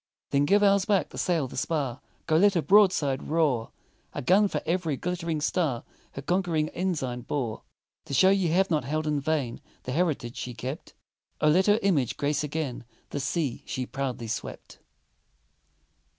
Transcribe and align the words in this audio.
Then 0.31 0.45
give 0.45 0.63
ours 0.63 0.85
back, 0.85 1.09
the 1.09 1.17
sail, 1.19 1.47
the 1.47 1.55
spar 1.55 2.01
Go 2.25 2.35
let 2.37 2.55
her 2.55 2.61
broadside 2.63 3.29
roar! 3.29 3.69
A 4.15 4.23
gun 4.23 4.47
for 4.47 4.59
every 4.65 4.97
glit'ring 4.97 5.39
star 5.41 5.83
Her 6.13 6.23
conquering 6.23 6.69
ensign 6.69 7.21
bore. 7.21 7.61
To 8.05 8.13
show 8.15 8.31
ye 8.31 8.47
have 8.47 8.71
not 8.71 8.83
held 8.83 9.05
in 9.05 9.19
vain 9.21 9.61
The 9.83 9.91
heritage 9.91 10.37
she 10.37 10.55
kept, 10.55 10.95
Oh, 11.39 11.49
let 11.49 11.67
her 11.67 11.77
image 11.83 12.17
grace 12.17 12.43
again 12.43 12.83
The 13.11 13.19
sea 13.19 13.61
she 13.67 13.85
proudly 13.85 14.25
swept! 14.27 14.79